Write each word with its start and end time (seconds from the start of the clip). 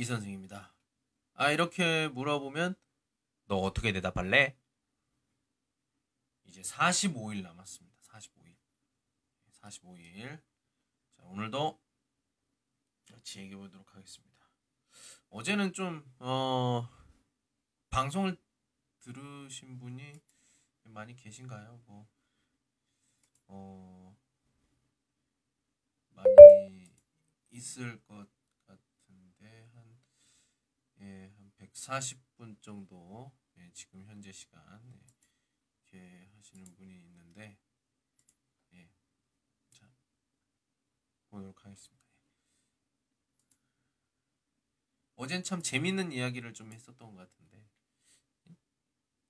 이 0.00 0.04
선생입니다. 0.04 0.74
아 1.34 1.50
이렇게 1.50 2.08
물어보면 2.08 2.74
너 3.44 3.56
어떻게 3.56 3.92
대답할래? 3.92 4.56
이제 6.44 6.62
45일 6.62 7.42
남았습니다. 7.42 7.98
45일. 8.04 8.56
45일. 9.60 10.40
자, 11.10 11.22
오늘도 11.24 11.78
같이 13.10 13.40
얘기해 13.40 13.58
보도록 13.58 13.94
하겠습니다. 13.94 14.48
어제는 15.28 15.74
좀, 15.74 16.10
어, 16.18 16.88
방송을 17.90 18.38
들으신 19.00 19.76
분이 19.76 20.14
많이 20.84 21.14
계신가요? 21.14 21.78
뭐, 21.84 22.08
어, 23.48 24.16
많이 26.14 26.90
있을 27.50 28.02
것 28.04 28.39
40분 31.80 32.60
정도 32.60 33.32
예, 33.56 33.70
지금 33.72 34.04
현재 34.04 34.30
시간 34.32 34.60
예, 35.94 35.98
이렇게 35.98 36.30
하시는 36.36 36.74
분이 36.74 37.04
있는데 37.04 37.58
예, 38.74 38.90
자 39.70 39.90
보도록 41.28 41.64
하겠습니다. 41.64 42.04
예. 42.18 43.56
어젠 45.16 45.42
참 45.42 45.62
재밌는 45.62 46.12
이야기를 46.12 46.52
좀 46.52 46.72
했었던 46.72 47.14
것 47.14 47.16
같은데 47.16 47.66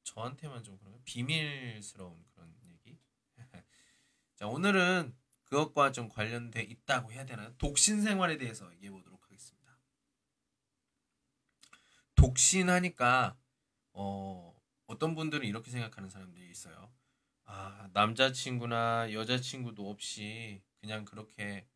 저한테만 0.03 0.65
좀 0.65 0.77
그런 0.79 1.01
비밀스러운 1.05 2.25
그런 2.33 2.53
얘기. 2.65 2.99
자 4.35 4.49
오늘은 4.49 5.17
그것과 5.45 5.93
좀 5.93 6.09
관련돼 6.09 6.63
있다고 6.63 7.13
해야 7.13 7.25
되나 7.25 7.55
독신 7.59 8.03
생활에 8.03 8.39
대해서 8.39 8.73
얘기해 8.75 8.91
보도록. 8.91 9.20
독신하니까 12.21 13.37
어, 13.93 14.55
어떤 14.87 15.15
분들은 15.15 15.47
이렇게 15.47 15.71
생각하는 15.71 16.11
사람들이 16.11 16.51
있어요. 16.51 16.93
아 17.45 17.89
남자친구나 17.93 19.13
여자친구도 19.13 19.89
없이 19.91 20.63
그냥 20.81 21.05
그렇게 21.05 21.67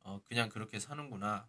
어, 0.00 0.20
그냥 0.24 0.48
그렇게 0.48 0.78
사는구나. 0.78 1.48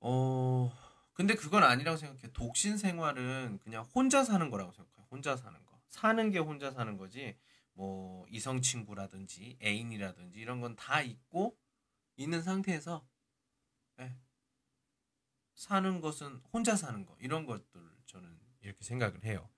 어, 0.00 0.72
근데 1.14 1.34
그건 1.34 1.62
아니라고 1.64 1.96
생각해. 1.96 2.32
독신 2.32 2.76
생활은 2.76 3.58
그냥 3.62 3.84
혼자 3.94 4.22
사는 4.24 4.50
거라고 4.50 4.72
생각해요. 4.72 5.06
혼자 5.10 5.36
사는 5.36 5.58
거. 5.64 5.80
사는 5.88 6.30
게 6.30 6.38
혼자 6.38 6.70
사는 6.70 6.96
거지. 6.98 7.36
뭐 7.72 8.26
이성 8.30 8.60
친구라든지 8.62 9.58
애인이라든지 9.62 10.38
이런 10.38 10.60
건 10.60 10.76
다 10.76 11.00
있고 11.02 11.58
있는 12.16 12.42
상태에서 12.42 13.06
네. 13.98 14.16
사는 15.56 16.00
것은 16.00 16.40
혼자 16.52 16.76
사는 16.76 17.04
거 17.04 17.16
이런 17.18 17.44
것들 17.44 17.80
저는 18.06 18.38
이렇게 18.60 18.84
생각을 18.84 19.24
해요. 19.24 19.50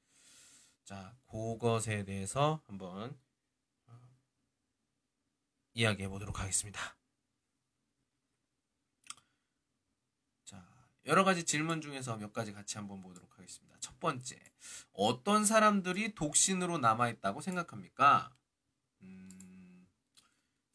자, 0.84 1.14
그것에 1.30 2.05
대해서 2.05 2.62
한번 2.66 3.20
어, 3.86 4.00
이야기해 5.74 6.08
보도록 6.08 6.40
하겠습니다. 6.40 6.98
여러 11.08 11.24
가지 11.24 11.44
질문 11.44 11.80
중에서 11.80 12.18
몇 12.18 12.34
가지 12.34 12.52
같이 12.52 12.77
한번 12.77 13.00
보도록 13.00 13.38
하겠습니다. 13.38 13.74
첫 13.80 13.98
번째, 13.98 14.38
어떤 14.92 15.46
사람들이 15.46 16.14
독신으로 16.14 16.77
남아 16.77 17.08
있다고 17.08 17.40
생각합니까? 17.40 18.30
음, 19.00 19.88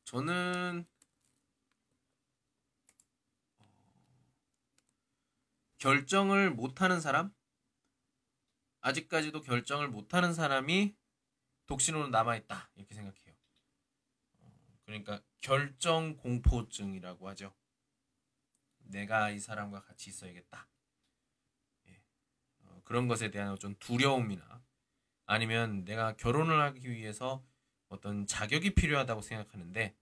저는 0.05 0.87
결정을 5.83 6.49
못하는 6.49 7.01
사람? 7.01 7.35
아직까지도 8.79 9.41
결정을 9.41 9.89
못하는 9.89 10.33
사람이 10.33 10.95
독신으로 11.65 12.07
남아있다. 12.07 12.71
이렇게 12.75 12.95
생각해요. 12.95 13.35
어, 14.39 14.77
그러니까 14.85 15.21
결정 15.41 16.15
공포증이라고 16.15 17.27
하죠. 17.27 17.53
내가 18.77 19.31
이 19.31 19.41
사람과 19.41 19.81
같이 19.81 20.09
있어야겠다. 20.09 20.69
예. 21.87 22.01
어, 22.61 22.81
그런 22.85 23.09
것에 23.09 23.29
대한 23.29 23.59
좀 23.59 23.75
두려움이나 23.79 24.63
아니면 25.25 25.83
내가 25.83 26.15
결혼을 26.15 26.61
하기 26.61 26.89
위해서 26.91 27.45
어떤 27.89 28.25
자격이 28.25 28.73
필요하다고 28.73 29.21
생각하는데 29.21 29.97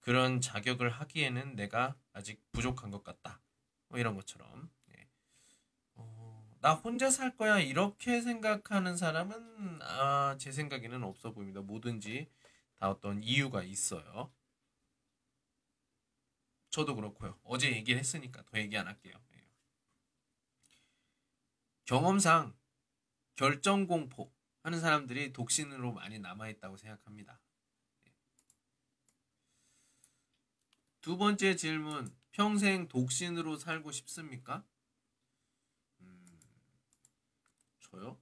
그런 0.00 0.40
자격을 0.40 0.90
하기에는 0.90 1.54
내가 1.54 1.96
아직 2.12 2.42
부족한 2.50 2.90
것 2.90 3.04
같다. 3.04 3.40
뭐 3.86 4.00
이런 4.00 4.16
것처럼. 4.16 4.68
나 6.62 6.74
혼자 6.74 7.10
살 7.10 7.36
거야 7.36 7.58
이렇게 7.58 8.20
생각하는 8.20 8.96
사람은 8.96 9.82
아, 9.82 10.36
제 10.38 10.52
생각에는 10.52 11.02
없어 11.02 11.32
보입니다. 11.32 11.60
뭐든지 11.60 12.30
다 12.76 12.88
어떤 12.88 13.20
이유가 13.20 13.64
있어요. 13.64 14.32
저도 16.70 16.94
그렇고요. 16.94 17.36
어제 17.42 17.72
얘기를 17.72 17.98
했으니까 17.98 18.44
더 18.46 18.58
얘기 18.58 18.78
안 18.78 18.86
할게요. 18.86 19.12
예. 19.34 19.44
경험상 21.84 22.56
결정 23.34 23.88
공포 23.88 24.32
하는 24.62 24.80
사람들이 24.80 25.32
독신으로 25.32 25.92
많이 25.92 26.20
남아 26.20 26.48
있다고 26.48 26.76
생각합니다. 26.76 27.40
예. 28.06 28.12
두 31.00 31.16
번째 31.16 31.56
질문. 31.56 32.16
평생 32.30 32.86
독신으로 32.86 33.56
살고 33.56 33.90
싶습니까? 33.90 34.64
음, 36.00 36.38
저요? 37.92 38.18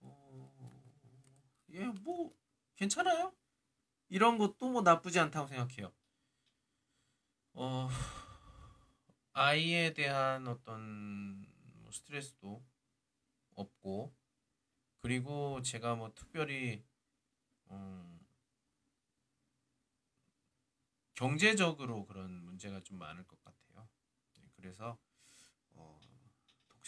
어, 0.00 0.82
예, 1.70 1.84
뭐 1.86 2.34
괜찮아요. 2.76 3.34
이런 4.08 4.38
것도 4.38 4.70
뭐 4.70 4.82
나쁘지 4.82 5.20
않다고 5.20 5.48
생각해요. 5.48 5.92
어, 7.54 7.88
아이에 9.32 9.92
대한 9.94 10.46
어떤 10.48 11.46
뭐 11.82 11.90
스트레스도 11.92 12.64
없고, 13.54 14.14
그리고 15.02 15.62
제가 15.62 15.96
뭐 15.96 16.12
특별히, 16.14 16.84
음, 17.70 18.20
경제적으로 21.14 22.06
그런 22.06 22.44
문제가 22.44 22.80
좀 22.82 22.98
많을 22.98 23.24
것 23.26 23.42
같아요. 23.44 23.88
네, 24.34 24.42
그래서, 24.56 24.90
어, 24.92 25.09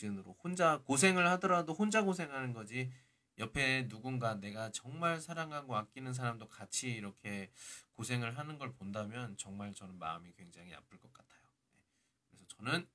독신으로 0.03 0.37
혼자 0.43 0.79
고생을 0.79 1.29
하더라도 1.33 1.73
혼자 1.73 2.03
고생하는 2.03 2.53
거지, 2.53 2.93
옆에 3.39 3.89
누군가 3.89 4.35
내가 4.35 4.71
정말 4.73 5.21
사랑하고 5.21 5.77
아끼는 5.77 6.13
사람도 6.13 6.49
같이 6.49 6.91
이렇게 6.91 7.51
고생을 7.93 8.37
하는 8.37 8.59
걸 8.59 8.73
본다면 8.75 9.37
정말 9.39 9.73
저는 9.73 9.99
마음이 9.99 10.33
굉장히 10.33 10.75
아플 10.75 10.99
것 10.99 11.13
같아요. 11.13 11.41
네. 11.73 11.79
그래서 12.31 12.45
저는 12.49 12.89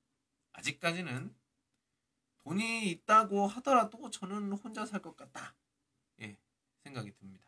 아직까지는 0.52 1.34
돈이 2.38 2.90
있다고 2.90 3.46
하더라도 3.46 4.10
저는 4.10 4.52
혼자 4.52 4.84
살 4.86 5.00
것 5.02 5.16
같다. 5.16 5.54
예, 6.20 6.36
생각이 6.84 7.12
듭니다. 7.14 7.44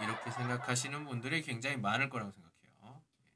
이렇게 0.00 0.30
생각하시는 0.30 1.04
분들이 1.04 1.42
굉장히 1.42 1.76
많을 1.76 2.08
거라고 2.08 2.30
생각해요. 2.30 3.02
예. 3.20 3.26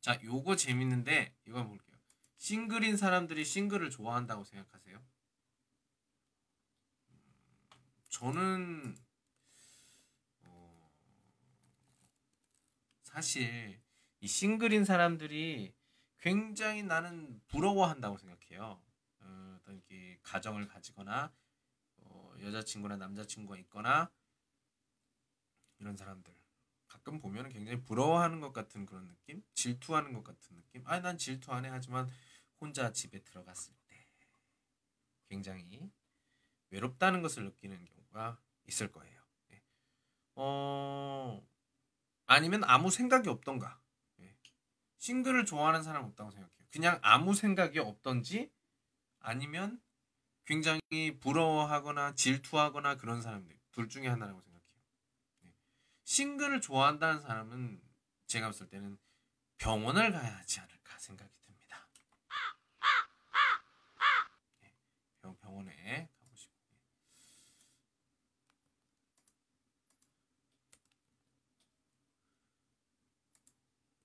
자, 0.00 0.18
요거 0.22 0.56
재밌는데 0.56 1.34
이거 1.46 1.66
볼게요. 1.66 1.96
싱글인 2.38 2.96
사람들이 2.96 3.44
싱글을 3.44 3.90
좋아한다고 3.90 4.44
생각하세요? 4.44 5.02
저는 8.08 8.96
어, 10.42 10.90
사실 13.02 13.80
이 14.20 14.26
싱글인 14.26 14.84
사람들이 14.84 15.74
굉장히 16.18 16.82
나는 16.82 17.40
부러워한다고 17.48 18.16
생각해요. 18.16 18.82
어, 19.20 19.58
어떤 19.60 19.82
게 19.82 20.18
가정을 20.22 20.66
가지거나 20.66 21.30
어, 21.98 22.34
여자친구나 22.40 22.96
남자친구가 22.96 23.58
있거나 23.58 24.10
이런 25.78 25.96
사람들 25.96 26.39
가끔 27.00 27.18
보면 27.18 27.48
굉장히 27.48 27.80
부러워하는 27.82 28.40
것 28.40 28.52
같은 28.52 28.86
그런 28.86 29.08
느낌, 29.08 29.42
질투하는 29.54 30.12
것 30.12 30.22
같은 30.22 30.56
느낌. 30.56 30.82
아, 30.86 31.00
난 31.00 31.16
질투 31.16 31.52
안 31.52 31.64
해. 31.64 31.68
하지만 31.68 32.10
혼자 32.60 32.92
집에 32.92 33.22
들어갔을 33.22 33.74
때 33.86 34.06
굉장히 35.28 35.90
외롭다는 36.70 37.22
것을 37.22 37.44
느끼는 37.44 37.84
경우가 37.84 38.38
있을 38.66 38.92
거예요. 38.92 39.20
네. 39.48 39.62
어, 40.34 41.42
아니면 42.26 42.64
아무 42.64 42.90
생각이 42.90 43.28
없던가. 43.28 43.80
네. 44.16 44.36
싱글을 44.98 45.46
좋아하는 45.46 45.82
사람 45.82 46.04
없다고 46.04 46.30
생각해요. 46.30 46.66
그냥 46.70 46.98
아무 47.02 47.34
생각이 47.34 47.78
없던지 47.78 48.52
아니면 49.20 49.80
굉장히 50.44 51.18
부러워하거나 51.20 52.14
질투하거나 52.14 52.96
그런 52.96 53.22
사람들 53.22 53.58
둘 53.72 53.88
중에 53.88 54.06
하나라고 54.06 54.40
생각해요. 54.40 54.49
네. 56.10 56.16
싱글을 56.16 56.60
좋아한다는 56.60 57.20
사람은 57.20 57.80
제가 58.26 58.48
봤을 58.48 58.68
때는 58.68 58.98
병원을 59.58 60.10
가야 60.10 60.38
하지 60.38 60.58
않을까 60.58 60.98
생각이 60.98 61.30
듭니다. 61.40 61.88
네, 64.60 64.74
병, 65.22 65.36
병원에 65.36 66.08
가보시고. 66.18 66.52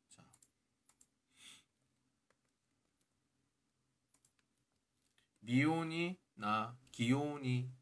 자. 0.09 0.23
미혼이 5.39 6.19
나 6.35 6.77
기혼이 6.91 7.73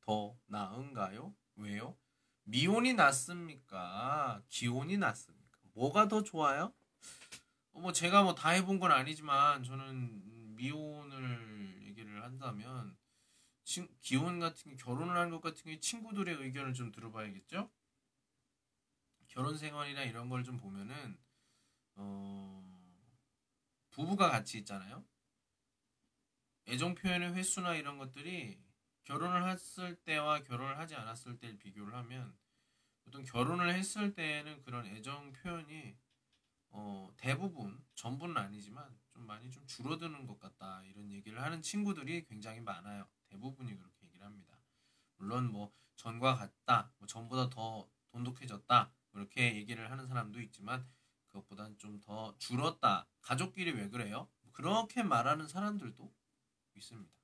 더 0.00 0.36
나은가요? 0.46 1.32
왜요? 1.54 1.96
미혼이 2.44 2.94
낫습니까? 2.94 4.42
기혼이 4.48 4.96
낫습니까? 4.98 5.58
뭐가 5.74 6.08
더 6.08 6.22
좋아요? 6.22 6.74
어, 7.72 7.80
뭐 7.80 7.92
제가 7.92 8.22
뭐 8.22 8.34
다 8.34 8.50
해본 8.50 8.78
건 8.80 8.92
아니지만 8.92 9.62
저는 9.64 10.54
미혼을 10.56 11.82
얘기를 11.86 12.22
한다면 12.22 12.96
친, 13.64 13.88
기혼 14.00 14.40
같은 14.40 14.72
게 14.72 14.76
결혼을 14.76 15.16
한 15.16 15.30
것 15.30 15.40
같은 15.40 15.64
게 15.64 15.78
친구들의 15.80 16.34
의견을 16.34 16.74
좀 16.74 16.90
들어봐야겠죠? 16.92 17.70
결혼 19.28 19.56
생활이나 19.56 20.02
이런 20.02 20.28
걸 20.28 20.42
좀 20.44 20.56
보면은 20.58 21.18
어, 21.94 22.62
부부가 23.90 24.30
같이 24.30 24.58
있잖아요. 24.58 25.04
애정 26.68 26.94
표현의 26.94 27.34
횟수나 27.34 27.74
이런 27.76 27.98
것들이 27.98 28.58
결혼을 29.04 29.48
했을 29.50 29.96
때와 29.96 30.42
결혼을 30.42 30.78
하지 30.78 30.94
않았을 30.94 31.38
때를 31.38 31.58
비교를 31.58 31.94
하면 31.94 32.36
보통 33.04 33.24
결혼을 33.24 33.74
했을 33.74 34.14
때는 34.14 34.62
그런 34.62 34.86
애정 34.86 35.32
표현이 35.32 35.96
어, 36.70 37.12
대부분 37.16 37.84
전부는 37.94 38.36
아니지만 38.36 38.98
좀 39.10 39.26
많이 39.26 39.50
좀 39.50 39.66
줄어드는 39.66 40.26
것 40.26 40.38
같다 40.38 40.82
이런 40.84 41.10
얘기를 41.10 41.42
하는 41.42 41.60
친구들이 41.60 42.24
굉장히 42.24 42.60
많아요. 42.60 43.06
대부분이 43.26 43.76
그렇게 43.76 44.06
얘기를 44.06 44.24
합니다. 44.24 44.58
물론 45.16 45.50
뭐 45.50 45.72
전과 45.96 46.34
같다, 46.36 46.92
뭐 46.98 47.06
전보다 47.06 47.50
더 47.50 47.88
돈독해졌다 48.08 48.92
그렇게 49.10 49.56
얘기를 49.56 49.90
하는 49.90 50.06
사람도 50.06 50.40
있지만 50.40 50.88
그것보다는 51.28 51.78
좀더 51.78 52.36
줄었다. 52.38 53.06
가족끼리 53.20 53.72
왜 53.72 53.88
그래요? 53.88 54.28
그렇게 54.52 55.02
말하는 55.02 55.46
사람들도 55.48 56.14
있습니다. 56.74 57.21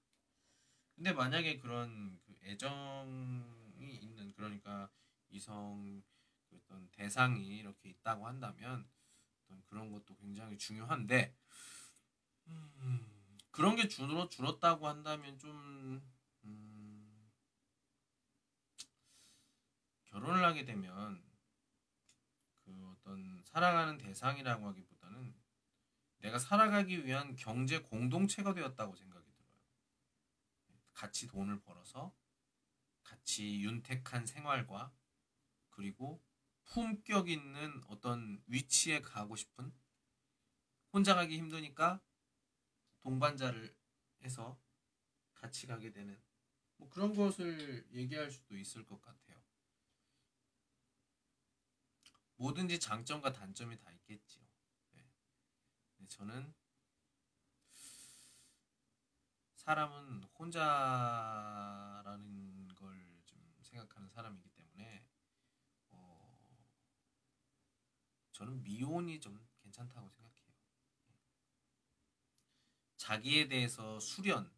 근데 0.98 1.12
만약에 1.12 1.58
그런 1.58 2.18
그 2.26 2.36
애정이 2.42 3.94
있는 4.02 4.32
그러니까 4.32 4.90
이성 5.30 6.02
그 6.50 6.56
어떤 6.56 6.90
대상이 6.90 7.58
이렇게 7.58 7.90
있다고 7.90 8.26
한다면 8.26 8.84
어떤 9.44 9.62
그런 9.66 9.92
것도 9.92 10.16
굉장히 10.16 10.58
중요한데 10.58 11.36
음, 12.48 13.38
그런 13.52 13.76
게 13.76 13.86
줄어 13.86 14.28
줄었다고 14.28 14.88
한다면 14.88 15.38
좀 15.38 16.02
음, 16.42 17.30
결혼을 20.06 20.44
하게 20.44 20.64
되면 20.64 21.22
그 22.64 22.96
어떤 22.98 23.40
살아가는 23.44 23.96
대상이라고 23.98 24.66
하기보다는 24.66 25.32
내가 26.22 26.40
살아가기 26.40 27.06
위한 27.06 27.36
경제 27.36 27.78
공동체가 27.78 28.52
되었다고 28.52 28.96
들어요. 28.96 29.17
같이 30.98 31.28
돈을 31.28 31.60
벌어서 31.60 32.12
같이 33.04 33.62
윤택한 33.62 34.26
생활과 34.26 34.92
그리고 35.70 36.20
품격 36.64 37.28
있는 37.28 37.84
어떤 37.86 38.42
위치에 38.48 39.00
가고 39.00 39.36
싶은 39.36 39.72
혼자 40.92 41.14
가기 41.14 41.38
힘드니까 41.38 42.02
동반자를 42.98 43.76
해서 44.22 44.60
같이 45.34 45.68
가게 45.68 45.92
되는 45.92 46.20
뭐 46.78 46.88
그런 46.88 47.14
것을 47.14 47.88
얘기할 47.92 48.32
수도 48.32 48.56
있을 48.56 48.84
것 48.84 49.00
같아요. 49.00 49.40
뭐든지 52.34 52.80
장점과 52.80 53.32
단점이 53.32 53.78
다 53.78 53.92
있겠지요. 53.92 54.44
네. 54.90 55.08
저는 56.08 56.52
사람은 59.68 60.24
혼자라는 60.38 62.18
걸 62.74 62.88
좀 63.26 63.38
생각하는 63.60 64.08
사람이기 64.08 64.48
때문에 64.48 65.04
어, 65.90 66.56
저는 68.32 68.62
미혼이 68.62 69.20
좀 69.20 69.46
괜찮다고 69.58 70.08
생각해요. 70.08 70.48
자기에 72.96 73.48
대해서 73.48 74.00
수련 74.00 74.50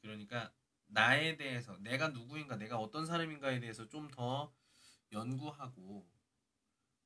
그러니까 0.00 0.52
나에 0.88 1.38
대해서 1.38 1.78
내가 1.78 2.08
누구인가 2.08 2.56
내가 2.56 2.76
어떤 2.78 3.06
사람인가에 3.06 3.58
대해서 3.60 3.88
좀 3.88 4.10
더 4.10 4.52
연구하고 5.12 6.06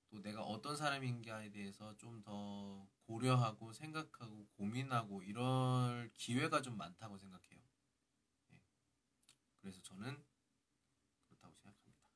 또 0.08 0.20
내가 0.20 0.42
어떤 0.42 0.76
사람인가에 0.76 1.50
대해서 1.50 1.96
좀 1.96 2.22
더 2.22 2.88
고려하고 3.06 3.72
생각하고 3.72 4.46
고민하고 4.56 5.22
이럴 5.22 6.10
기회가 6.14 6.60
좀 6.62 6.76
많다고 6.76 7.16
생각해요. 7.18 7.60
네. 8.48 8.60
그래서 9.60 9.80
저는 9.82 10.24
그렇다고 11.28 11.54
생각합니다. 11.54 12.10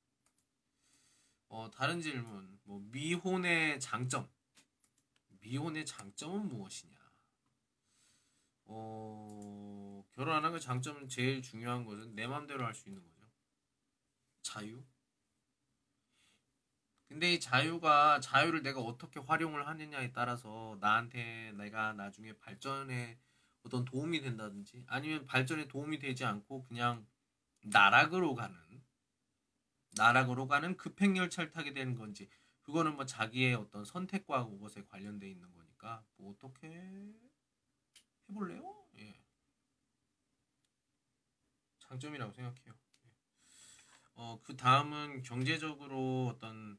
어, 1.48 1.70
다른 1.70 2.00
질문, 2.00 2.58
뭐 2.64 2.80
미혼의 2.90 3.80
장점, 3.80 4.28
미혼의 5.40 5.86
장점은 5.86 6.48
무엇이냐? 6.48 6.98
어, 8.64 10.04
결혼하는 10.12 10.52
그 10.52 10.60
장점은 10.60 11.08
제일 11.08 11.42
중요한 11.42 11.84
것은 11.84 12.14
내 12.14 12.26
마음대로 12.26 12.64
할 12.64 12.74
수 12.74 12.88
있는 12.88 13.02
거죠. 13.02 13.28
자유. 14.42 14.82
근데 17.10 17.32
이 17.32 17.40
자유가 17.40 18.20
자유를 18.20 18.62
내가 18.62 18.80
어떻게 18.80 19.18
활용을 19.18 19.66
하느냐에 19.66 20.12
따라서 20.12 20.78
나한테 20.80 21.50
내가 21.56 21.92
나중에 21.92 22.34
발전에 22.34 23.18
어떤 23.64 23.84
도움이 23.84 24.20
된다든지 24.20 24.84
아니면 24.86 25.26
발전에 25.26 25.66
도움이 25.66 25.98
되지 25.98 26.24
않고 26.24 26.66
그냥 26.66 27.04
나락으로 27.64 28.36
가는 28.36 28.56
나락으로 29.96 30.46
가는 30.46 30.76
급행열차를 30.76 31.50
타게 31.50 31.72
되는 31.72 31.96
건지 31.96 32.30
그거는 32.62 32.94
뭐 32.94 33.04
자기의 33.04 33.54
어떤 33.56 33.84
선택과 33.84 34.46
그것에 34.46 34.84
관련돼 34.84 35.28
있는 35.28 35.52
거니까 35.52 36.04
뭐 36.16 36.32
어떻게 36.32 37.12
해볼래요? 38.28 38.86
예. 38.98 39.20
장점이라고 41.80 42.32
생각해요. 42.32 42.72
예. 43.04 43.10
어, 44.14 44.40
그 44.44 44.56
다음은 44.56 45.22
경제적으로 45.22 46.28
어떤 46.28 46.78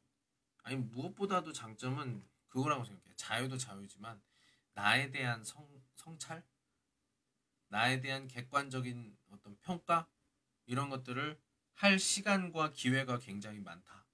아니 0.62 0.76
무엇보다도 0.76 1.52
장점은 1.52 2.24
그거라고 2.48 2.84
생각해요. 2.84 3.14
자유도 3.16 3.56
자유지만 3.58 4.20
나에 4.74 5.10
대한 5.10 5.42
성, 5.44 5.66
성찰, 5.94 6.44
나에 7.68 8.00
대한 8.00 8.28
객관적인 8.28 9.16
어떤 9.30 9.56
평가 9.60 10.08
이런 10.66 10.90
것들을 10.90 11.38
할 11.74 11.98
시간과 11.98 12.72
기회가 12.72 13.18
굉장히 13.18 13.60
많다 13.60 14.06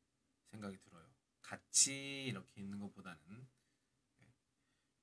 생각이 0.50 0.78
들어요. 0.80 1.06
같이 1.42 2.24
이렇게 2.24 2.60
있는 2.60 2.78
것보다는 2.78 3.18
예. 4.22 4.26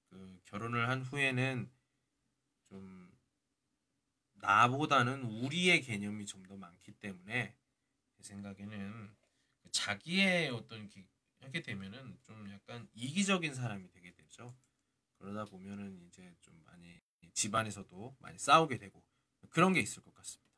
그 0.10 0.42
결혼을 0.46 0.90
한 0.90 1.02
후에는 1.02 1.70
좀 2.70 3.16
나보다는 4.36 5.24
우리의 5.24 5.82
개념이 5.82 6.26
좀 6.26 6.46
더 6.46 6.56
많기 6.58 6.92
때문에 6.92 7.56
제 8.14 8.24
생각에는 8.24 9.16
자기의 9.72 10.50
어떤 10.50 10.88
하게 11.46 11.62
되면은 11.62 12.18
좀 12.24 12.52
약간 12.52 12.88
이기적인 12.94 13.54
사람이 13.54 13.90
되게 13.92 14.12
되죠. 14.12 14.56
그러다 15.18 15.46
보면은 15.46 16.02
이제 16.08 16.36
좀 16.42 16.62
많이 16.66 17.00
집안에서도 17.34 18.18
많이 18.20 18.38
싸우게 18.38 18.78
되고 18.78 19.04
그런 19.50 19.74
게 19.74 19.80
있을 19.80 20.04
것 20.04 20.14
같습니다. 20.16 20.52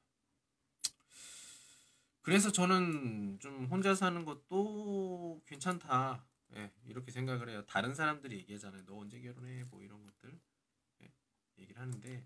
그래서 2.22 2.52
저는 2.52 3.40
좀 3.40 3.66
혼자 3.66 3.96
사는 3.96 4.26
것도 4.26 5.42
괜찮다. 5.46 6.26
예, 6.56 6.72
이렇게 6.86 7.12
생각을 7.12 7.50
해요. 7.50 7.66
다른 7.66 7.94
사람들이 7.94 8.38
얘기하잖아요. 8.40 8.86
너 8.86 8.98
언제 8.98 9.20
결혼해? 9.20 9.66
뭐 9.66 9.82
이런 9.82 10.04
것들 10.04 10.40
예, 11.04 11.12
얘기를 11.58 11.82
하는데 11.82 12.26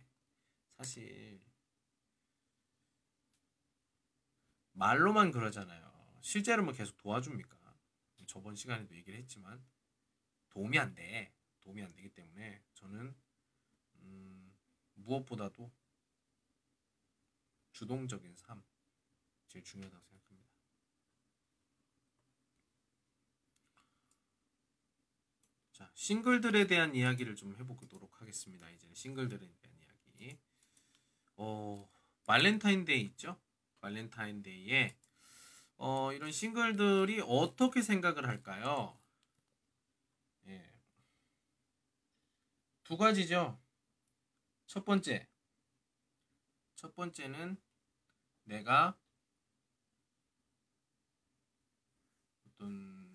사실 0.78 1.42
말로만 4.74 5.32
그러잖아요. 5.32 5.92
실제로 6.22 6.64
뭐 6.64 6.74
계속 6.74 6.98
도와줍니까? 6.98 7.61
저번 8.32 8.56
시간에도 8.56 8.96
얘기를 8.96 9.20
했지만 9.20 9.62
도움이 10.52 10.80
안 10.80 10.96
돼. 10.96 11.34
도움이 11.60 11.84
안 11.84 11.92
되기 11.92 12.08
때문에 12.14 12.64
저는 12.76 13.14
음, 13.96 14.58
무엇보다도 14.94 15.70
주동적인 17.74 18.34
삶 18.38 18.64
제일 19.50 19.66
중요하다고 19.66 20.06
생각합니다. 20.08 20.52
자, 25.74 25.92
싱글들에 25.94 26.68
대한 26.68 26.96
이야기를 26.96 27.36
좀 27.36 27.58
해보도록 27.58 28.22
하겠습니다. 28.22 28.70
이제 28.70 28.94
싱글들에 28.94 29.40
대한 29.40 29.78
이야기. 29.78 30.40
어, 31.36 31.92
발렌타인데이 32.24 33.02
있죠? 33.02 33.42
발렌타인데이에 33.82 34.96
어, 35.84 36.14
이런 36.14 36.32
싱글들이 36.32 37.24
어떻게 37.26 37.82
생각을 37.82 38.28
할까요? 38.28 38.96
예. 40.46 40.72
두 42.84 42.98
가지죠. 42.98 43.60
첫 44.68 44.86
번째. 44.86 45.28
첫 46.76 46.94
번째는 46.94 47.58
내가 48.44 48.96
어떤 52.46 53.10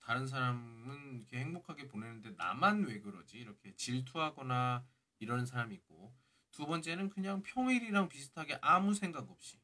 다른 0.00 0.26
사람은 0.26 1.18
이렇게 1.18 1.38
행복하게 1.38 1.88
보내는데 1.88 2.30
나만 2.30 2.84
왜 2.86 3.02
그러지? 3.02 3.36
이렇게 3.36 3.76
질투하거나 3.76 4.86
이런 5.18 5.44
사람이 5.44 5.74
있고 5.74 6.16
두 6.50 6.64
번째는 6.64 7.10
그냥 7.10 7.42
평일이랑 7.42 8.08
비슷하게 8.08 8.56
아무 8.62 8.94
생각 8.94 9.30
없이 9.30 9.58
네. 9.58 9.63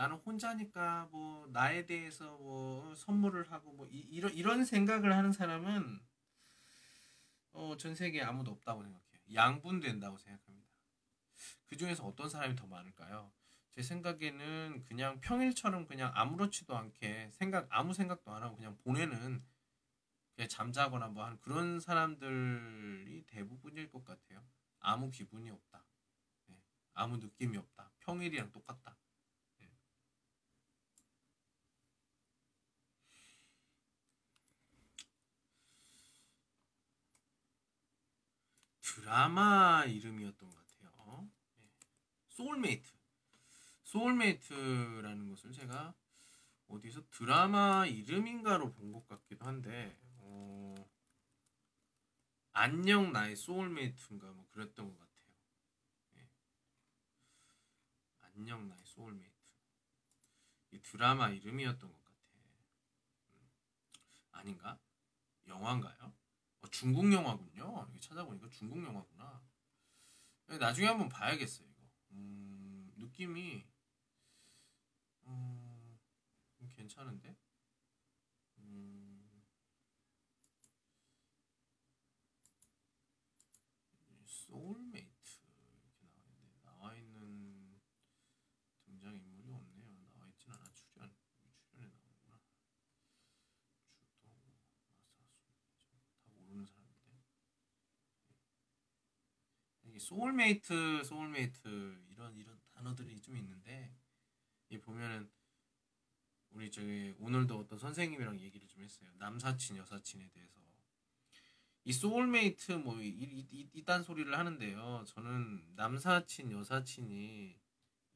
나는 0.00 0.16
혼자니까 0.16 1.08
뭐 1.10 1.46
나에 1.48 1.84
대해서 1.84 2.38
뭐 2.38 2.94
선물을 2.94 3.52
하고 3.52 3.70
뭐 3.74 3.86
이, 3.90 4.18
런 4.18 4.32
이런 4.32 4.64
생각을 4.64 5.14
하는 5.14 5.30
사람은 5.30 6.00
어, 7.52 7.76
전 7.76 7.94
세계에 7.94 8.22
아무도 8.22 8.50
없다고 8.50 8.82
생각해요. 8.82 9.20
양분된다고 9.34 10.16
생각합니다. 10.16 10.70
그 11.66 11.76
중에서 11.76 12.06
어떤 12.06 12.30
사람이 12.30 12.56
더 12.56 12.66
많을까요? 12.66 13.30
제 13.72 13.82
생각에는 13.82 14.84
그냥 14.86 15.20
평일처럼 15.20 15.86
그냥 15.86 16.10
아무렇지도 16.14 16.74
않게 16.74 17.32
생각 17.34 17.66
아무 17.68 17.92
생각도 17.92 18.32
안 18.32 18.42
하고 18.42 18.56
그냥 18.56 18.78
보내는 18.78 19.44
그냥 20.34 20.48
잠자거나 20.48 21.08
뭐 21.08 21.26
하는 21.26 21.38
그런 21.40 21.78
사람들이 21.78 23.24
대부분일 23.26 23.90
것 23.90 24.02
같아요. 24.06 24.42
아무 24.78 25.10
기분이 25.10 25.50
없다. 25.50 25.84
네. 26.46 26.56
아무 26.94 27.18
느낌이 27.18 27.58
없다. 27.58 27.92
평일이랑 27.98 28.50
똑같다. 28.50 28.96
드라마 39.00 39.84
이름이었던 39.86 40.50
것 40.50 40.56
같아요. 40.56 41.30
네. 41.56 41.64
소울메이트. 42.28 42.92
소울메이트라는 43.84 45.30
것을 45.30 45.52
제가 45.52 45.94
어디서 46.68 47.08
드라마 47.10 47.86
이름인가로 47.86 48.72
본 48.72 48.92
것 48.92 49.06
같기도 49.08 49.44
한데 49.46 49.98
어, 50.18 50.74
안녕 52.52 53.12
나의 53.12 53.36
소울메이트인가 53.36 54.30
뭐 54.32 54.46
그랬던 54.50 54.86
것 54.88 54.98
같아요. 54.98 55.34
예. 56.16 56.28
안녕 58.20 58.68
나의 58.68 58.84
소울메이트 58.84 59.34
이 60.72 60.80
드라마 60.82 61.30
이름이었던 61.30 61.90
것 61.90 62.04
같아. 62.04 62.16
음, 62.36 63.50
아닌가? 64.32 64.78
영화인가요? 65.48 66.12
어, 66.62 66.68
중국 66.68 67.12
영화군요. 67.12 67.86
이게 67.90 68.00
찾아보니까 68.00 68.48
중국 68.50 68.82
영화구나. 68.84 69.42
나중에 70.58 70.88
한번 70.88 71.08
봐야겠어요 71.08 71.66
이거. 71.68 71.82
음, 72.12 72.92
느낌이 72.96 73.64
음, 75.26 75.98
괜찮은데? 76.70 77.36
음, 78.58 79.42
소울메이트 84.26 85.40
이렇게 85.44 86.06
나와 86.08 86.26
있는데 86.26 86.60
나와 86.64 86.96
있는 86.96 87.80
등장 88.84 89.14
인물이 89.16 89.52
없네요. 89.52 90.00
나와 90.08 90.26
있진 90.28 90.50
않아 90.52 90.64
출연 90.72 91.14
출연에 91.62 91.86
나오는구나. 91.86 92.40
주도 94.18 94.52
마사수 95.86 96.18
다 96.24 96.32
모르는 96.34 96.66
사람인데. 96.66 97.20
이게 99.84 99.98
soulmate 100.10 101.04
soulmate 101.04 102.04
이런 102.08 102.36
이런 102.36 102.60
단어들이 102.72 103.20
좀 103.20 103.36
있는데 103.36 103.94
이 104.68 104.76
보면은 104.76 105.30
우리 106.50 106.68
저기 106.68 107.14
오늘도 107.20 107.56
어떤 107.56 107.78
선생님이랑 107.78 108.40
얘기를 108.40 108.66
좀 108.66 108.82
했어요. 108.82 109.08
남사친 109.18 109.76
여사친에 109.76 110.28
대해서 110.30 110.58
이 111.84 111.92
소울메이트 111.92 112.72
뭐 112.72 113.00
이, 113.00 113.08
이, 113.08 113.70
이딴 113.72 114.02
소리를 114.02 114.36
하는데요. 114.36 115.04
저는 115.06 115.76
남사친 115.76 116.50
여사친이 116.50 117.56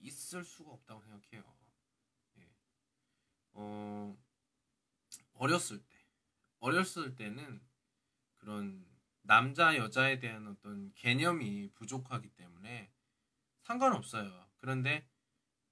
있을 0.01 0.45
수가 0.45 0.73
없다고 0.73 1.01
생각해요. 1.01 1.57
예. 2.39 2.51
어 3.53 4.19
어렸을 5.35 5.79
때 5.79 5.97
어렸을 6.59 7.15
때는 7.15 7.65
그런 8.35 8.85
남자 9.27 9.77
여자에 9.77 10.19
대한 10.19 10.47
어떤 10.47 10.93
개념이 10.95 11.71
부족하기 11.75 12.29
때문에 12.31 12.93
상관없어요. 13.63 14.47
그런데 14.59 15.09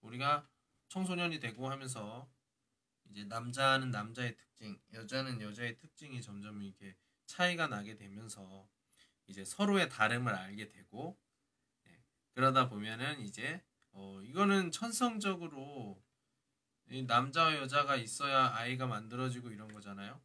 우리가 0.00 0.49
청소년이 0.88 1.38
되고 1.38 1.71
하면서 1.71 2.30
이제 3.11 3.25
남자는 3.25 3.90
남자의 3.90 4.37
특징, 4.37 4.80
여자는 4.94 5.42
여자의 5.42 5.76
특징이 5.76 6.23
점점 6.23 6.62
이렇게 6.62 6.97
차이가 7.26 7.66
나게 7.66 7.94
되면서 7.94 8.66
이제 9.26 9.44
서로의 9.44 9.90
다름을 9.90 10.35
알게 10.35 10.68
되고 10.68 11.18
네, 11.85 12.02
그러다 12.35 12.71
보면은 12.71 13.21
이제 13.21 13.62
어, 13.90 14.21
이거는 14.23 14.71
천성적으로 14.71 16.02
남자와 17.06 17.56
여자가 17.56 17.97
있어야 17.97 18.54
아이가 18.54 18.87
만들어지고 18.87 19.50
이런 19.50 19.68
거잖아요. 19.73 20.21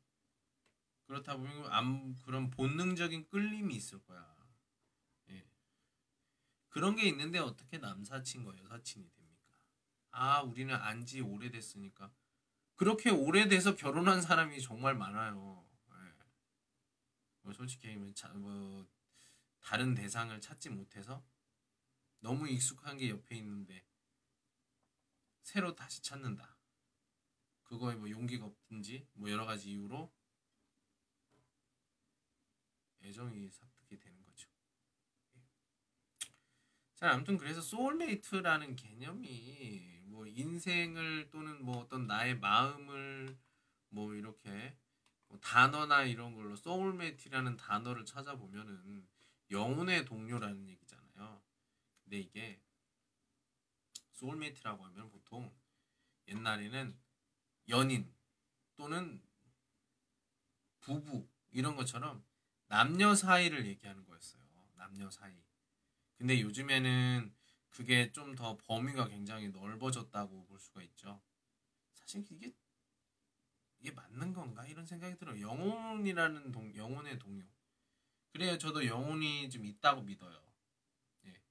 그렇다 1.08 1.38
보면 1.38 1.72
암, 1.72 2.16
그런 2.24 2.50
본능적인 2.50 3.30
끌림이 3.30 3.74
있을 3.76 4.04
거야. 4.04 4.36
예. 5.30 5.48
그런 6.68 6.96
게 6.96 7.08
있는데 7.08 7.40
어떻게 7.40 7.78
남사친과 7.78 8.58
여사친이 8.58 9.10
됩니까? 9.10 9.58
아, 10.12 10.42
우리는 10.42 10.76
안지 10.76 11.22
오래됐으니까. 11.22 12.12
그렇게 12.76 13.10
오래돼서 13.10 13.76
결혼한 13.76 14.22
사람이 14.22 14.62
정말 14.62 14.96
많아요. 14.96 15.66
네. 15.90 15.96
뭐 17.42 17.54
솔직히 17.54 17.96
뭐 17.96 18.86
다른 19.62 19.96
대상을 19.96 20.40
찾지 20.42 20.70
못해서 20.70 21.26
너무 22.20 22.50
익숙한 22.50 22.98
게 22.98 23.10
옆에 23.10 23.36
있는데 23.38 23.86
새로 25.42 25.74
다시 25.74 26.04
찾는다. 26.04 26.58
그거에 27.64 27.96
뭐 27.96 28.10
용기가 28.10 28.46
없든지 28.46 29.08
뭐 29.14 29.32
여러 29.32 29.46
가지 29.46 29.72
이유로 29.72 30.14
애정이 33.08 33.50
싹트게 33.50 33.98
되는 33.98 34.24
거죠. 34.26 34.50
예. 35.36 35.42
자, 36.96 37.12
아무튼 37.12 37.38
그래서 37.38 37.62
soulmate라는 37.62 38.75
개념이 38.76 40.02
뭐 40.06 40.26
인생을 40.26 41.30
또는 41.30 41.64
뭐 41.64 41.78
어떤 41.78 42.08
나의 42.08 42.38
마음을 42.40 43.38
뭐 43.90 44.14
이렇게 44.14 44.78
뭐 45.28 45.40
단어나 45.40 46.04
이런 46.04 46.36
걸로 46.36 46.56
soulmate라는 46.56 47.58
단어를 47.58 48.06
찾아보면은 48.06 49.08
영혼의 49.52 50.06
동료라는 50.06 50.68
얘기잖아요. 50.68 51.42
근데 52.04 52.20
이게 52.20 52.62
soulmate라고 54.13 54.84
하면 54.86 55.10
보통 55.10 55.54
옛날에는 56.28 57.00
연인 57.70 58.14
또는 58.76 59.22
부부 60.82 61.28
이런 61.52 61.76
것처럼 61.76 62.26
남녀 62.67 63.15
사이를 63.15 63.65
얘기하는 63.67 64.05
거였어요. 64.05 64.41
남녀 64.75 65.09
사이. 65.09 65.33
근데 66.17 66.41
요즘에는 66.41 67.33
그게 67.69 68.12
좀 68.12 68.36
더 68.36 68.57
범위가 68.57 69.07
굉장히 69.07 69.50
넓어졌다고 69.50 70.45
볼 70.45 70.59
수가 70.59 70.81
있죠. 70.83 71.21
사실 71.93 72.25
이게 72.31 72.53
이게 73.79 73.91
맞는 73.91 74.33
건가 74.33 74.65
이런 74.65 74.86
생각이 74.86 75.17
들어요. 75.17 75.39
영혼이라는 75.41 76.51
동, 76.51 76.75
영혼의 76.75 77.19
동요. 77.19 77.45
그래요. 78.31 78.57
저도 78.57 78.86
영혼이 78.86 79.50
좀 79.50 79.65
있다고 79.65 80.01
믿어요. 80.03 80.41
예. 81.25 81.41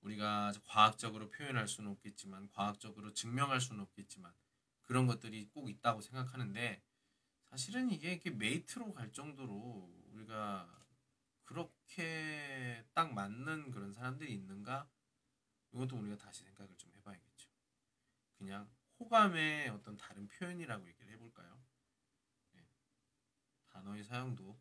우리가 0.00 0.52
과학적으로 0.64 1.28
표현할 1.30 1.68
수는 1.68 1.90
없겠지만, 1.92 2.48
과학적으로 2.50 3.12
증명할 3.12 3.60
수는 3.60 3.82
없겠지만, 3.82 4.32
그런 4.82 5.06
것들이 5.06 5.46
꼭 5.50 5.68
있다고 5.70 6.00
생각하는데, 6.00 6.82
사실은 7.50 7.90
이게 7.90 8.12
이렇게 8.12 8.30
메이트로 8.30 8.94
갈 8.94 9.12
정도로 9.12 10.01
우리가 10.12 10.68
그렇게 11.44 12.84
딱 12.94 13.12
맞는 13.12 13.70
그런 13.70 13.92
사람들이 13.92 14.32
있는가? 14.34 14.88
이것도 15.72 15.96
우리가 15.96 16.16
다시 16.16 16.44
생각을 16.44 16.76
좀 16.76 16.92
해봐야겠죠. 16.96 17.50
그냥 18.36 18.70
호감의 18.98 19.68
어떤 19.70 19.96
다른 19.96 20.28
표현이라고 20.28 20.86
얘기를 20.86 21.12
해볼까요? 21.12 21.62
네. 22.52 22.66
단어의 23.68 24.04
사용도 24.04 24.58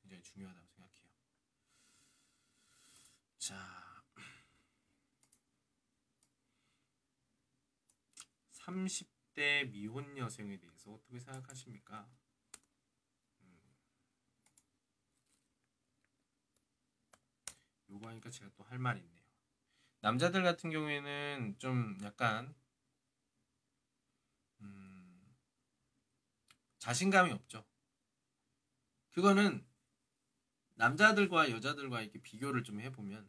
굉장히 0.00 0.22
중요하다고 0.22 0.66
생각해요. 0.66 1.08
자, 3.38 4.04
30대 8.52 9.70
미혼 9.70 10.16
여성에 10.18 10.58
대해서 10.58 10.92
어떻게 10.92 11.18
생각하십니까? 11.18 12.08
요거 17.90 18.08
하니까 18.08 18.30
제가 18.30 18.50
또 18.54 18.64
할 18.64 18.78
말이 18.78 19.00
있네요. 19.00 19.24
남자들 20.00 20.42
같은 20.42 20.70
경우에는 20.70 21.56
좀 21.58 21.98
약간 22.02 22.54
음, 24.60 25.36
자신감이 26.78 27.32
없죠. 27.32 27.64
그거는 29.10 29.66
남자들과 30.74 31.50
여자들과 31.50 32.02
이렇게 32.02 32.20
비교를 32.20 32.62
좀 32.62 32.80
해보면 32.80 33.28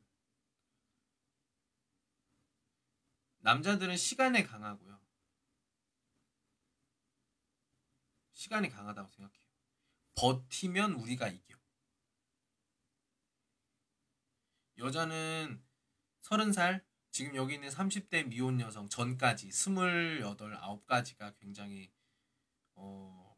남자들은 3.39 3.97
시간에 3.97 4.43
강하고요. 4.43 4.99
시간이 8.33 8.69
강하다고 8.69 9.09
생각해요. 9.09 9.49
버티면 10.15 10.93
우리가 10.93 11.27
이겨. 11.27 11.58
여자는 14.79 15.61
30살, 16.21 16.83
지금 17.11 17.35
여기 17.35 17.55
있는 17.55 17.69
30대 17.69 18.27
미혼 18.27 18.59
여성 18.61 18.87
전까지 18.87 19.47
28, 19.47 20.21
9가지가 20.21 21.35
굉장히 21.37 21.91
어, 22.75 23.35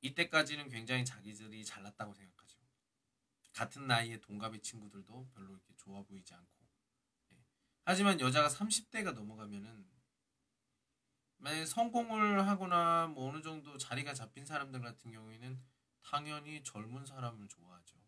이때까지는 0.00 0.68
굉장히 0.68 1.04
자기들이 1.04 1.64
잘났다고 1.64 2.14
생각하죠. 2.14 2.58
같은 3.52 3.86
나이의 3.86 4.20
동갑의 4.20 4.62
친구들도 4.62 5.28
별로 5.34 5.50
이렇게 5.50 5.74
좋아 5.76 6.02
보이지 6.02 6.32
않고. 6.32 6.66
예. 7.32 7.36
하지만 7.84 8.18
여자가 8.20 8.48
30대가 8.48 9.12
넘어가면은 9.12 9.86
만약에 11.38 11.66
성공을 11.66 12.46
하거나 12.46 13.08
뭐 13.08 13.28
어느 13.28 13.42
정도 13.42 13.76
자리가 13.76 14.14
잡힌 14.14 14.44
사람들 14.46 14.80
같은 14.80 15.10
경우에는 15.10 15.60
당연히 16.02 16.62
젊은 16.64 17.04
사람을 17.04 17.48
좋아하죠. 17.48 17.98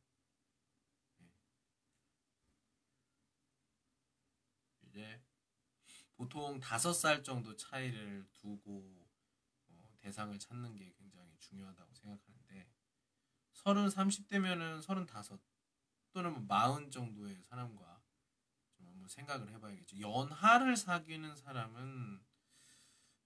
이제 4.91 5.23
보통 6.15 6.61
다섯 6.61 6.93
살 6.93 7.23
정도 7.23 7.57
차이를 7.57 8.27
두고 8.35 9.09
어, 9.69 9.95
대상을 9.99 10.39
찾는 10.39 10.77
게 10.77 10.93
굉장히 10.99 11.39
중요하다고 11.39 11.95
생각하는데 11.95 12.69
서른 13.53 13.87
30대면은 13.89 14.83
서른 14.83 15.07
다섯 15.07 15.41
또는 16.13 16.33
뭐 16.33 16.43
마흔 16.43 16.91
정도의 16.91 17.43
사람과 17.43 18.03
좀 18.77 18.87
한번 18.87 19.09
생각을 19.09 19.51
해봐야겠죠. 19.53 20.01
연하를 20.01 20.77
사귀는 20.77 21.37
사람은 21.37 22.23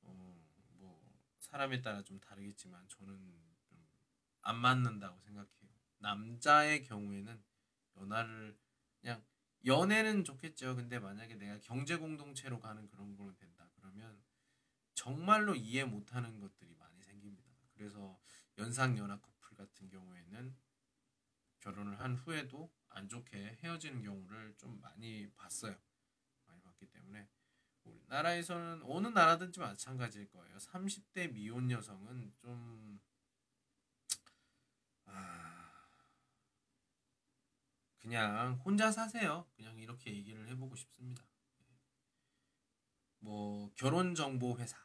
어, 0.03 0.47
뭐 0.75 1.19
사람에 1.41 1.81
따라 1.83 2.03
좀 2.03 2.21
다르겠지만 2.21 2.87
저는 2.89 3.45
좀 3.65 3.85
안 4.45 4.57
맞는다고 4.57 5.19
생각해요. 5.21 5.71
남자의 5.99 6.85
경우에는 6.85 7.43
연하를 7.97 8.57
그냥 9.01 9.25
연애는 9.67 10.25
좋겠죠. 10.25 10.77
근데 10.77 10.99
만약에 10.99 11.37
내가 11.37 11.59
경제 11.61 11.97
공동체로 11.97 12.61
가는 12.61 12.87
그런 12.89 13.17
걸로 13.17 13.35
된다 13.35 13.69
그러면 13.75 14.23
정말로 14.95 15.55
이해 15.55 15.85
못하는 15.85 16.41
것들이 16.41 16.75
많이 16.77 17.03
생깁니다. 17.03 17.53
그래서 17.75 18.21
연상 18.59 18.97
연하 18.99 19.19
커플 19.21 19.57
같은 19.57 19.89
경우에는 19.89 20.57
결혼을 21.61 21.99
한 21.99 22.15
후에도 22.15 22.71
안 22.89 23.09
좋게 23.09 23.59
헤어지는 23.63 24.03
경우를 24.03 24.55
좀 24.57 24.81
많이 24.81 25.29
봤어요. 25.35 25.77
많이 26.47 26.61
봤기 26.61 26.87
때문에 26.87 27.29
우리나라에서는 27.85 28.83
어느 28.85 29.09
나라든지 29.09 29.61
마찬가지일 29.61 30.29
거예요. 30.31 30.57
30대 30.57 31.33
미혼 31.33 31.71
여성은 31.71 32.33
좀 32.37 33.01
아, 35.07 35.54
그냥 38.05 38.61
혼자 38.63 38.93
사세요. 38.93 39.47
그냥 39.57 39.79
이렇게 39.79 40.15
얘기를 40.15 40.47
해보고 40.49 40.77
싶습니다. 40.77 41.25
뭐 43.21 43.73
결혼 43.77 44.15
정보 44.15 44.59
회사, 44.59 44.77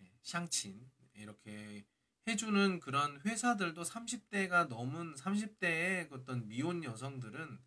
예, 0.00 0.12
샹친 0.22 0.88
이렇게 1.14 1.84
해주는 2.28 2.78
그런 2.78 3.20
회사들도 3.22 3.82
30대가 3.82 4.68
넘은 4.68 5.14
30대의 5.14 6.12
어떤 6.12 6.46
미혼 6.46 6.84
여성들은 6.84 7.58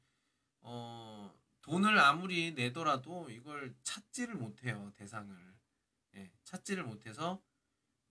어 0.62 1.38
돈을 1.62 2.00
아무리 2.00 2.54
내더라도 2.54 3.30
이걸 3.30 3.76
찾지를 3.84 4.36
못해요 4.36 4.94
대상을 4.96 5.36
예, 6.16 6.32
찾지를 6.46 6.86
못해서 6.86 7.44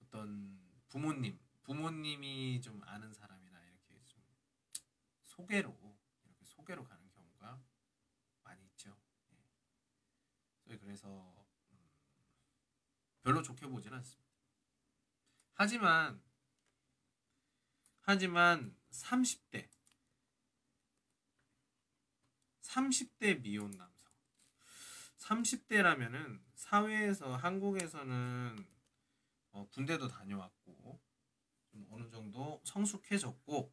어떤 0.03 0.61
부모님 0.91 1.39
부모님이 1.63 2.61
좀 2.61 2.83
아는 2.85 3.15
사람이나 3.15 3.59
이렇게 3.63 4.05
좀 4.05 4.23
소개로 5.23 6.02
소개로 6.63 6.85
가는 6.85 7.11
경우가 7.11 7.61
많이 8.45 8.65
있죠. 8.67 8.97
예. 10.69 10.79
그래서 10.79 11.09
음, 11.73 11.91
별로 13.23 13.43
좋게 13.43 13.67
보지는 13.67 13.99
않습니다. 13.99 14.31
하지만 15.55 16.23
하지만 18.01 18.77
30대 18.91 19.69
30대 22.63 23.43
미혼 23.43 23.71
남성 23.73 24.13
30대라면은 25.19 26.43
사회에서 26.55 27.37
한국에서는 27.37 28.67
어, 29.51 29.69
군대도 29.71 30.09
다녀왔고 30.09 31.01
좀 31.71 31.87
어느 31.91 32.09
정도 32.09 32.61
성숙해졌고 32.65 33.73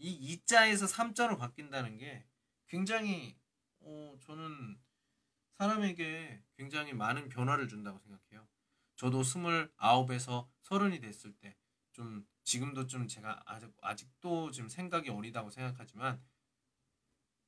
이 0.00 0.10
이자에서 0.12 0.86
3자로 0.86 1.38
바뀐다는 1.38 1.98
게 1.98 2.26
굉장히 2.68 3.38
어, 3.80 4.16
저는 4.22 4.80
사람에게 5.58 6.42
굉장히 6.56 6.92
많은 6.94 7.28
변화를 7.28 7.68
준다고 7.68 7.98
생각해요. 8.00 8.48
저도 8.96 9.22
29에서 9.22 10.48
30이 10.62 11.00
됐을 11.02 11.32
때 11.34 11.56
좀 11.92 12.26
지금도 12.44 12.86
좀 12.86 13.08
제가 13.08 13.42
아직 13.46 13.72
아직도 13.82 14.52
지금 14.52 14.68
생각이 14.68 15.10
어리다고 15.10 15.50
생각하지만 15.50 16.22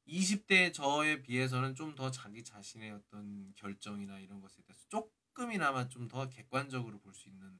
20대 0.06 0.72
저에 0.74 1.22
비해서는 1.22 1.74
좀 1.74 1.94
더 1.94 2.10
자기 2.10 2.42
자신의 2.44 2.90
어떤 2.92 3.52
결정이나 3.54 4.18
이런 4.18 4.40
것에 4.40 4.62
대해서 4.62 4.84
조금이나마 4.88 5.88
좀 5.88 6.08
더 6.08 6.28
객관적으로 6.28 6.98
볼 7.00 7.14
수 7.14 7.28
있는 7.28 7.58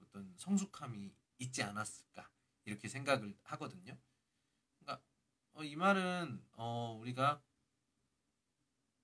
어떤 0.00 0.34
성숙함이 0.38 1.14
있지 1.38 1.62
않았을까 1.62 2.28
이렇게 2.64 2.88
생각을 2.88 3.36
하거든요. 3.42 3.96
어, 5.54 5.62
이 5.64 5.76
말은 5.76 6.42
어, 6.54 6.96
우리가 7.00 7.42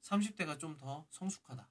30대가 0.03 0.59
좀 0.59 0.77
더 0.79 1.07
성숙하다. 1.11 1.69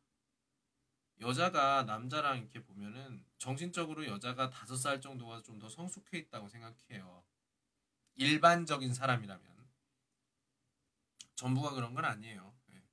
여자가 1.21 1.83
남자랑 1.83 2.37
이렇게 2.37 2.61
보면은 2.63 3.25
정신적으로 3.37 4.05
여자가 4.05 4.49
다섯 4.51 4.75
살 4.75 5.01
정도가 5.01 5.41
좀 5.41 5.59
더 5.59 5.67
성숙해 5.69 6.17
있다고 6.19 6.47
생각해요. 6.47 7.23
일반적인 8.15 8.93
사람이라면 8.93 9.67
전부가 11.35 11.71
그런 11.73 11.93
건 11.93 12.05
아니에요. 12.05 12.53
네. 12.67 12.83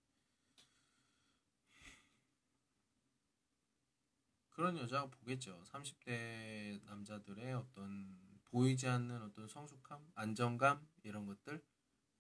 그런 4.50 4.78
여자가 4.78 5.06
보겠죠. 5.10 5.62
30대 5.64 6.82
남자들의 6.84 7.52
어떤 7.54 8.38
보이지 8.44 8.86
않는 8.88 9.20
어떤 9.22 9.48
성숙함, 9.48 10.12
안정감 10.14 10.86
이런 11.02 11.26
것들. 11.26 11.62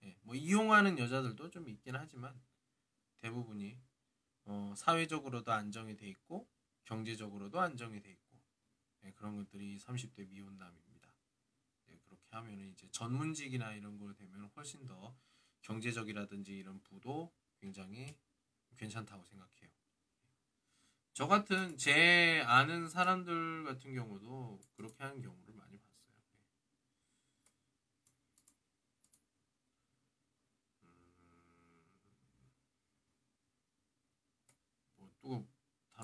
예, 0.04 0.16
뭐 0.22 0.34
이용하는 0.34 0.98
여자들도 0.98 1.50
좀 1.50 1.68
있긴 1.68 1.96
하지만 1.96 2.40
대부분이 3.18 3.80
어, 4.44 4.74
사회적으로도 4.76 5.50
안정이 5.50 5.96
돼 5.96 6.06
있고 6.08 6.48
경제적으로도 6.84 7.60
안정이 7.60 8.00
돼 8.00 8.10
있고 8.10 8.38
예, 9.04 9.12
그런 9.12 9.36
것들이 9.36 9.78
30대 9.78 10.28
미혼남입니다. 10.28 11.08
예, 11.88 11.98
그렇게 12.04 12.26
하면 12.30 12.60
이제 12.72 12.88
전문직이나 12.90 13.72
이런 13.74 13.98
걸 13.98 14.14
되면 14.14 14.50
훨씬 14.56 14.86
더 14.86 15.16
경제적이라든지 15.62 16.56
이런 16.56 16.82
부도 16.82 17.32
굉장히 17.58 18.16
괜찮다고 18.76 19.24
생각해요. 19.24 19.70
저 21.14 21.28
같은 21.28 21.78
제 21.78 22.42
아는 22.44 22.88
사람들 22.88 23.64
같은 23.64 23.94
경우도 23.94 24.60
그렇게 24.76 25.02
하는 25.04 25.22
경우를 25.22 25.54
많이 25.54 25.78
봤어요. 25.78 25.94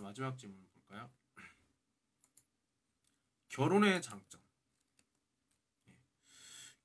마지막 0.01 0.37
질문 0.39 0.67
볼까요? 0.71 1.11
결혼의 3.49 4.01
장점. 4.03 4.41
예. 5.89 5.95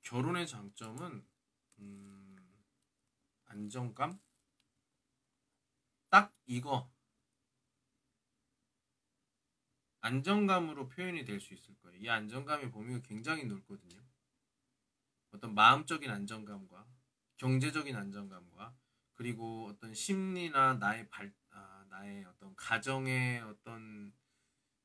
결혼의 0.01 0.47
장점은 0.47 1.25
음, 1.79 2.63
안정감? 3.45 4.19
딱 6.09 6.33
이거 6.45 6.89
안정감으로 10.01 10.87
표현이 10.89 11.25
될 11.25 11.39
수 11.39 11.53
있을 11.53 11.75
거예요. 11.79 11.97
이 11.99 12.09
안정감의 12.09 12.71
범위가 12.71 13.01
굉장히 13.01 13.45
넓거든요. 13.45 14.01
어떤 15.31 15.53
마음적인 15.53 16.09
안정감과 16.09 16.87
경제적인 17.37 17.95
안정감과 17.95 18.75
그리고 19.15 19.67
어떤 19.67 19.93
심리나 19.93 20.75
나의 20.75 21.09
발 21.09 21.27
아, 21.27 21.44
나의 21.89 22.25
어떤 22.25 22.55
가정의 22.55 23.41
어떤 23.41 24.13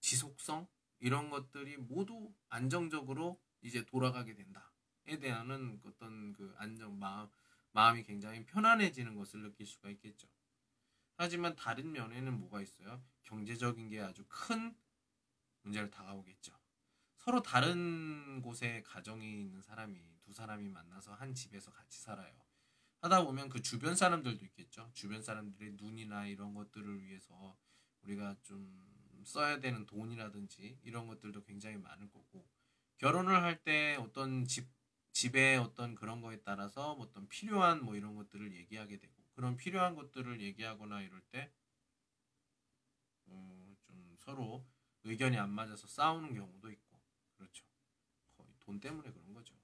지속성 0.01 0.67
이런 0.99 1.31
것들이 1.31 1.77
모두 1.77 2.33
안정적으로 2.49 3.41
이제 3.63 3.85
돌아가게 3.85 4.35
된다에 4.35 5.19
대한 5.21 5.81
어떤 5.85 6.33
그 6.33 6.55
안정 6.59 6.99
마음 6.99 7.29
마음이 7.73 8.03
굉장히 8.03 8.45
편안해지는 8.47 9.15
것을 9.17 9.43
느낄 9.43 9.67
수가 9.67 9.91
있겠죠. 9.91 10.29
하지만 11.17 11.55
다른 11.55 11.93
면에는 11.93 12.39
뭐가 12.41 12.63
있어요? 12.63 13.03
경제적인 13.23 13.89
게 13.89 14.01
아주 14.01 14.25
큰 14.29 14.75
문제를 15.63 15.91
다가오겠죠. 15.91 16.59
서로 17.17 17.43
다른 17.43 18.41
곳에 18.41 18.83
가정이 18.87 19.43
있는 19.43 19.61
사람이 19.61 20.01
두 20.23 20.33
사람이 20.33 20.69
만나서 20.69 21.13
한 21.13 21.35
집에서 21.35 21.71
같이 21.71 22.01
살아요. 22.01 22.50
하다 23.03 23.25
보면 23.25 23.49
그 23.49 23.63
주변 23.63 23.95
사람들도 23.97 24.45
있겠죠. 24.47 24.91
주변 24.95 25.23
사람들의 25.23 25.73
눈이나 25.75 26.27
이런 26.27 26.55
것들을 26.55 27.03
위해서 27.03 27.57
우리가 28.03 28.37
좀 28.43 29.25
써야 29.25 29.61
되는 29.61 29.87
돈이라든지 29.87 30.79
이런 30.83 31.07
것들도 31.07 31.43
굉장히 31.45 31.77
많을 31.79 32.11
거고 32.11 32.47
결혼을 32.99 33.43
할 33.43 33.63
때 33.65 33.97
어떤 33.97 34.45
집 34.47 34.69
집의 35.13 35.59
어떤 35.59 35.95
그런 35.95 36.21
거에 36.21 36.41
따라서 36.43 36.93
어떤 36.93 37.29
필요한 37.29 37.85
뭐 37.85 37.97
이런 37.97 38.15
것들을 38.15 38.55
얘기하게 38.55 38.99
되고 38.99 39.13
그런 39.35 39.57
필요한 39.57 39.95
것들을 39.97 40.41
얘기하거나 40.41 41.03
이럴 41.03 41.21
때좀 41.31 41.53
어, 43.27 44.15
서로 44.19 44.67
의견이 45.05 45.37
안 45.39 45.51
맞아서 45.51 45.87
싸우는 45.89 46.35
경우도 46.35 46.71
있고 46.71 47.01
그렇죠. 47.37 47.65
거의 48.37 48.55
돈 48.61 48.81
때문에 48.81 49.11
그런 49.13 49.33
거죠. 49.35 49.55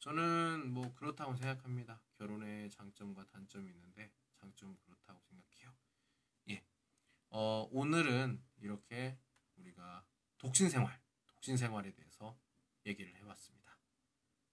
예. 0.00 0.04
저는 0.04 0.72
뭐 0.72 0.94
그렇다고 0.94 1.34
생각합니다. 1.36 2.02
결혼의 2.16 2.70
장점과 2.70 3.26
단점이 3.26 3.70
있는데 3.70 4.10
장점은 4.34 4.78
그렇다고 4.80 5.20
생각해요. 5.20 5.74
예. 6.50 6.64
어, 7.28 7.68
오늘은 7.70 8.42
이렇게 8.58 9.18
우리가 9.56 10.04
독신 10.38 10.70
생활, 10.70 10.98
독신 11.26 11.56
생활에 11.56 11.92
대해서 11.92 12.38
얘기를 12.86 13.14
해봤습니다. 13.16 13.78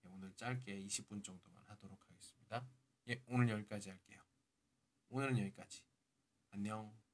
예, 0.03 0.10
오늘 0.10 0.33
짧게 0.36 0.83
20분 0.86 1.23
정도만 1.23 1.63
하도록 1.67 1.99
하겠습니다. 2.10 2.67
예, 3.07 3.23
오늘 3.27 3.49
여기까지 3.49 3.89
할게요. 3.89 4.21
오늘은 5.10 5.39
여기까지. 5.39 5.83
안녕. 6.51 7.07